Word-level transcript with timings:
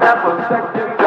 ever 0.00 0.46
second 0.48 0.97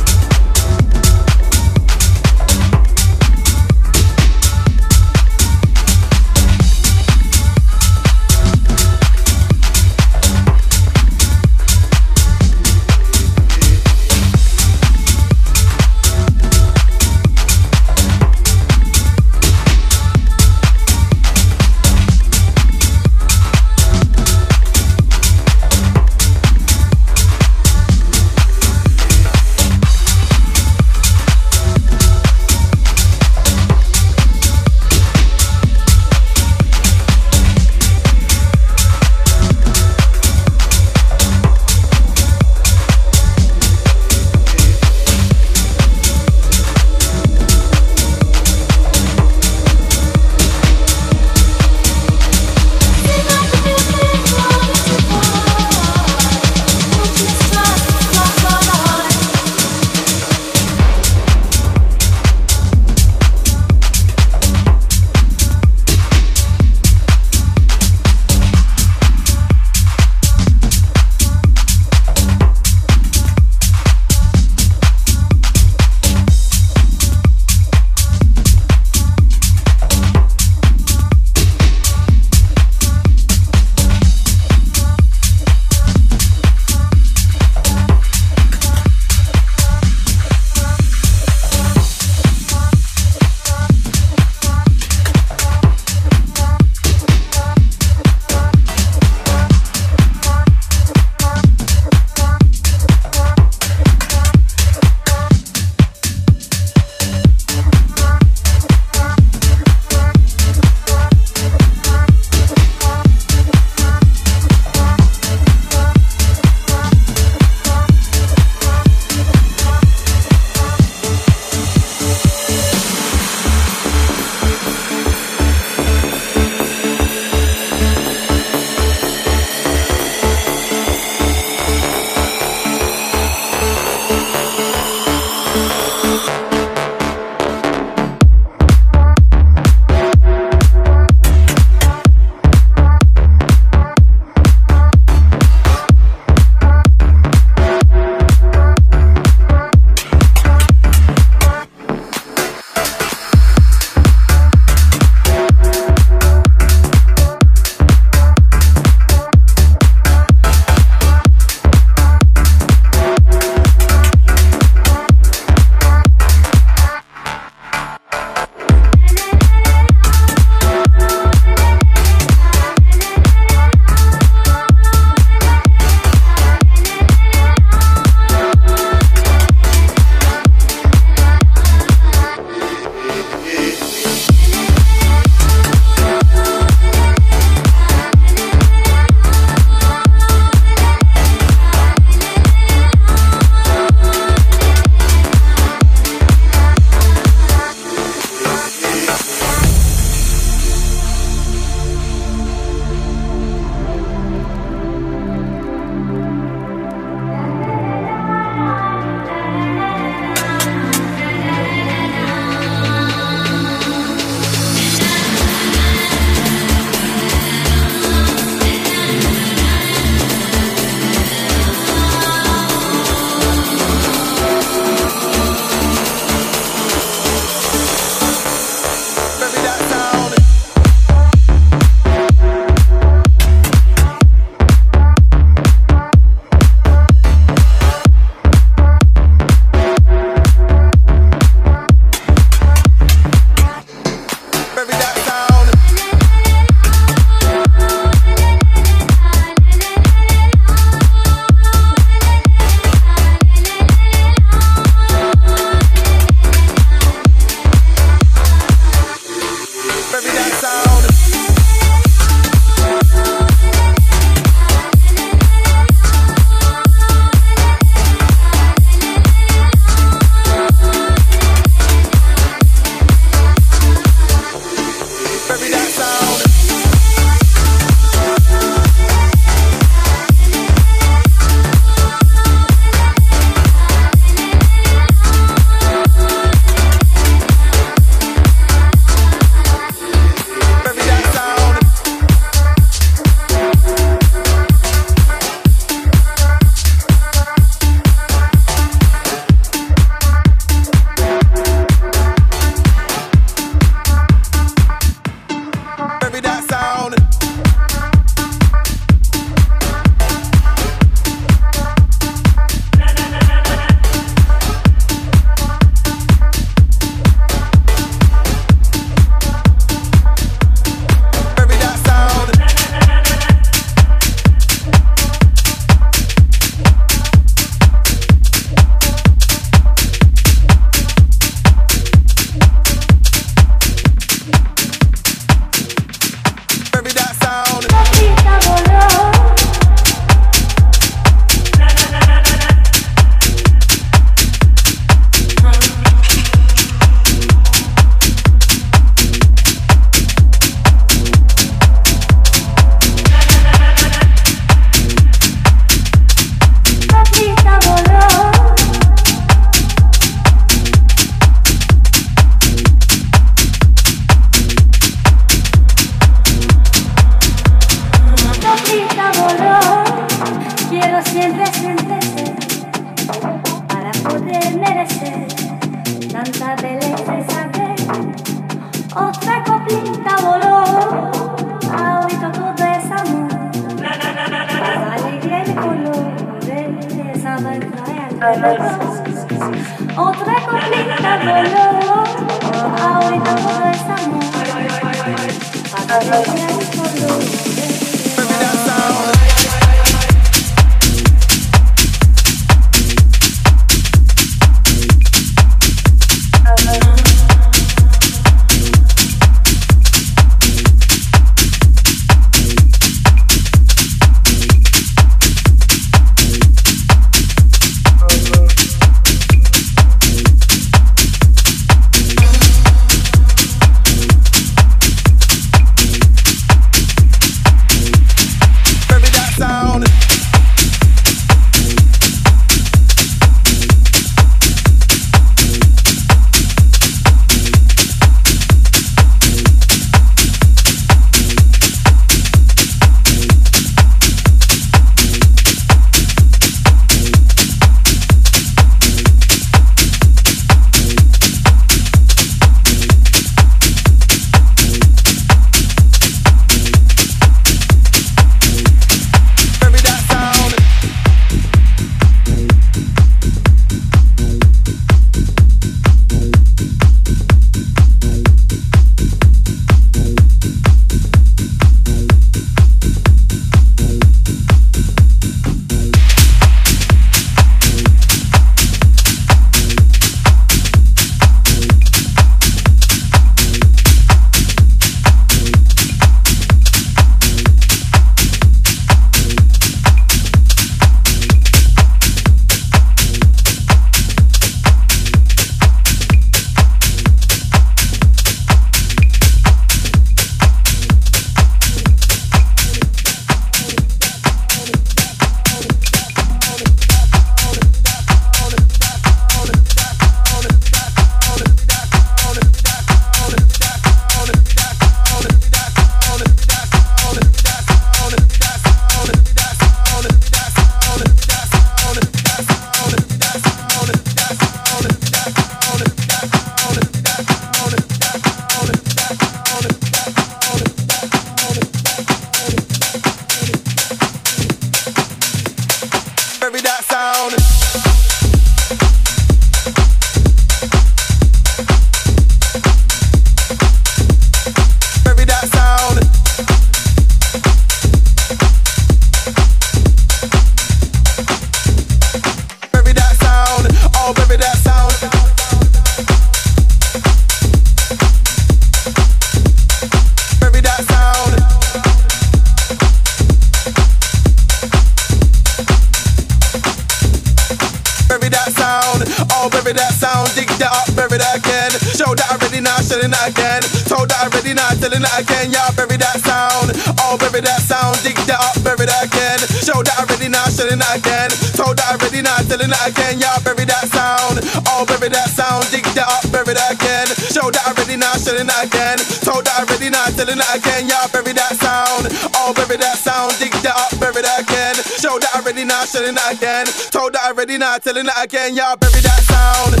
not 590.21 590.37
telling 590.37 590.57
that 590.57 590.77
again. 590.77 591.09
Y'all 591.09 591.29
bury 591.33 591.53
that 591.53 591.73
sound. 591.81 592.29
Oh, 592.61 592.73
bury 592.77 592.97
that 592.97 593.17
sound. 593.17 593.57
Dig 593.57 593.73
that 593.81 593.97
up, 593.97 594.13
bury 594.19 594.41
that 594.45 594.61
again. 594.61 594.93
Show 595.17 595.39
that 595.39 595.55
already, 595.57 595.83
not 595.83 596.07
showing 596.07 596.35
that 596.35 596.53
again. 596.53 596.85
Told 597.09 597.33
that 597.33 597.49
already, 597.49 597.77
not 597.77 598.03
telling 598.03 598.25
that 598.25 598.45
again. 598.45 598.75
Y'all 598.75 598.97
bury 598.97 599.21
that 599.21 599.41
sound. 599.49 600.00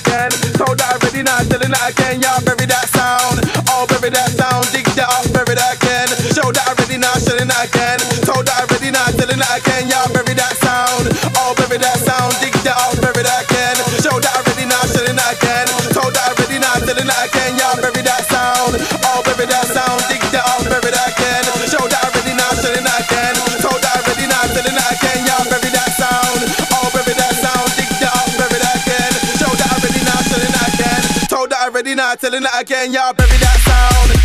again. 0.00 0.30
Told 0.56 0.76
that 0.78 0.96
already, 1.00 1.22
now 1.24 1.40
telling 1.48 1.72
that 1.72 1.90
again. 1.90 2.20
Y'all 2.20 2.40
bury 2.44 2.66
that 2.68 2.86
sound. 2.92 3.40
Oh, 3.72 3.88
bury 3.88 4.12
that 4.12 4.30
sound. 4.36 4.68
Dig 4.72 4.86
that 4.96 5.08
up, 5.08 5.24
bury 5.32 5.56
that 5.56 5.76
again. 5.80 6.08
Show 6.32 6.52
that 6.52 6.64
already, 6.68 6.98
now 7.00 7.12
I'm 7.16 7.22
telling 7.24 7.48
that 7.48 7.68
again. 7.68 7.98
Told 8.24 8.44
that 8.44 8.64
already, 8.64 8.90
now 8.92 9.08
I 9.08 9.12
telling 9.16 9.40
that 9.40 9.56
again. 9.60 9.88
Yeah, 9.88 10.06
bury 10.12 10.34
that 10.36 10.54
sound. 10.60 11.08
Oh, 11.40 11.52
bury 11.56 11.78
that 11.80 11.98
sound. 12.00 12.32
Dig 12.40 12.54
that 12.64 12.76
up, 12.76 12.96
bury 13.00 13.24
that 13.24 13.44
again. 13.48 13.76
Show 14.04 14.16
that 14.20 14.34
already, 14.36 14.64
now 14.68 14.82
telling 14.92 15.16
that 15.16 15.32
again. 15.36 15.66
Told 15.92 16.12
that 16.12 16.28
already, 16.36 16.58
now 16.60 16.76
telling 16.84 17.08
that 17.08 17.28
again. 17.32 17.52
Yeah, 17.56 17.74
bury 17.80 18.02
Not 31.96 32.20
telling 32.20 32.42
it 32.42 32.50
again, 32.60 32.92
y'all 32.92 33.14
bury 33.14 33.30
that 33.38 33.58
sound. 33.64 34.15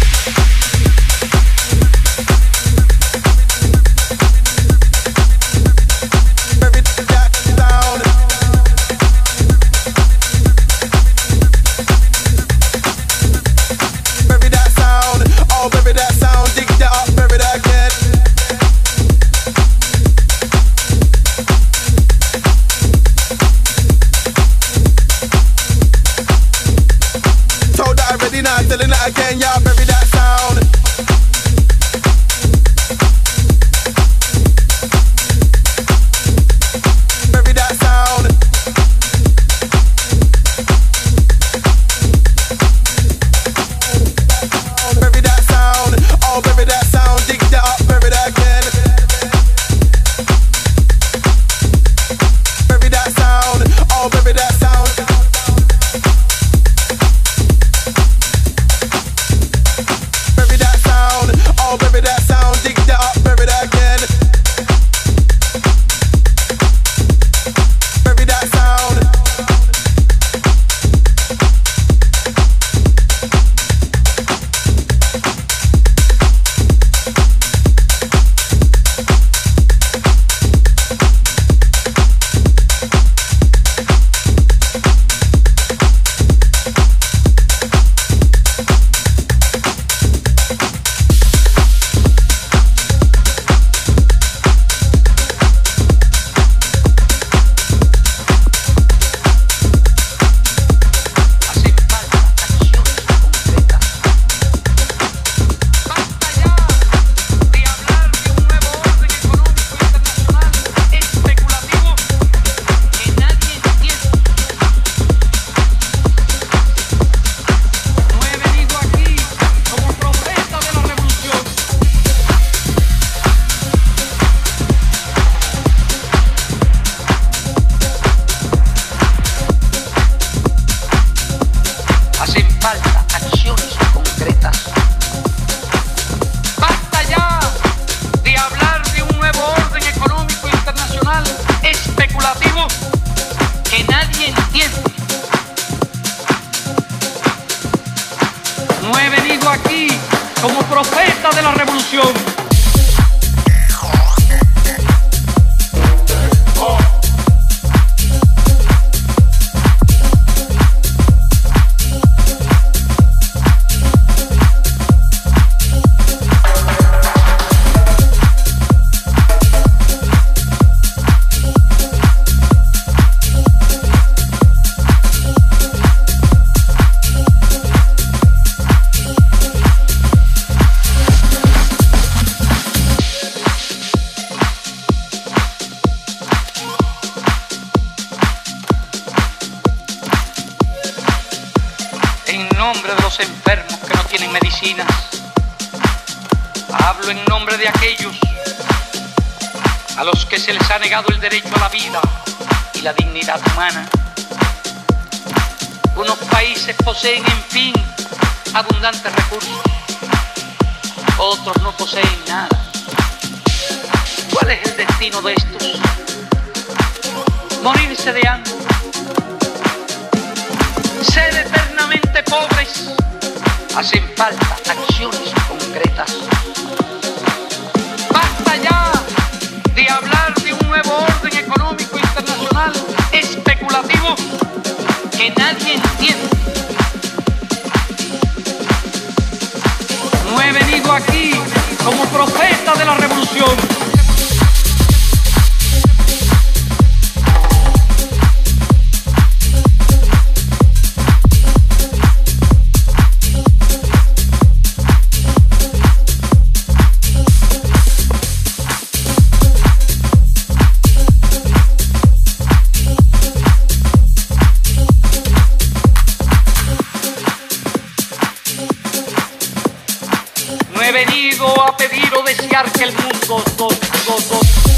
Venido 270.92 271.46
a 271.62 271.76
pedir 271.76 272.14
o 272.14 272.22
desear 272.24 272.70
que 272.72 272.84
el 272.84 272.94
mundo 272.94 273.44
do- 273.58 273.68
do- 273.68 274.20
do- 274.30 274.71